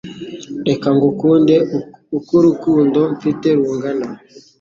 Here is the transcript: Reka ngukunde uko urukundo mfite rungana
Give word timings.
Reka 0.67 0.87
ngukunde 0.95 1.55
uko 2.17 2.31
urukundo 2.39 2.99
mfite 3.15 3.47
rungana 3.57 4.07